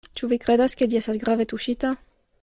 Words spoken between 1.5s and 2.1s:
tuŝita?